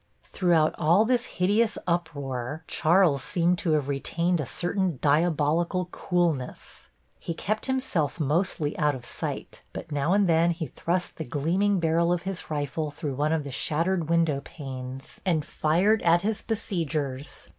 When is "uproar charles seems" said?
1.85-3.59